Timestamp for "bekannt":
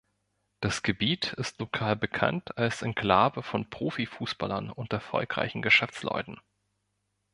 1.95-2.57